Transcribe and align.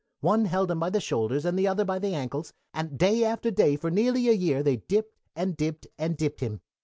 One 0.21 0.45
held 0.45 0.71
him 0.71 0.79
by 0.79 0.89
the 0.89 0.99
shoulders 0.99 1.45
and 1.45 1.59
the 1.59 1.67
other 1.67 1.85
by 1.85 1.99
the 1.99 2.15
ankles, 2.15 2.53
and 2.73 2.97
day 2.97 3.23
after 3.23 3.51
day 3.51 3.75
for 3.75 3.91
nearly 3.91 4.29
a 4.29 4.33
year 4.33 4.63
they 4.63 4.77
dipped, 4.77 5.15
and 5.35 5.55
dipped, 5.55 5.85
and 5.99 6.17
dipped 6.17 6.39
him. 6.39 6.61